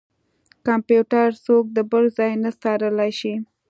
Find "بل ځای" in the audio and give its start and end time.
1.91-2.31